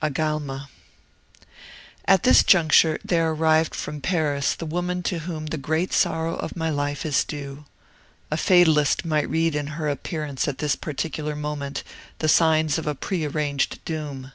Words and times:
VII 0.00 0.06
AGALMA 0.08 0.70
"At 2.06 2.22
this 2.22 2.42
juncture 2.42 2.98
there 3.04 3.30
arrived 3.30 3.74
from 3.74 4.00
Paris 4.00 4.54
the 4.54 4.64
woman 4.64 5.02
to 5.02 5.18
whom 5.18 5.44
the 5.44 5.58
great 5.58 5.92
sorrow 5.92 6.36
of 6.36 6.56
my 6.56 6.70
life 6.70 7.04
is 7.04 7.22
due. 7.22 7.66
A 8.30 8.38
fatalist 8.38 9.04
might 9.04 9.28
read 9.28 9.54
in 9.54 9.66
her 9.76 9.90
appearance 9.90 10.48
at 10.48 10.56
this 10.56 10.74
particular 10.74 11.36
moment 11.36 11.84
the 12.20 12.30
signs 12.30 12.78
of 12.78 12.86
a 12.86 12.94
prearranged 12.94 13.84
doom. 13.84 14.32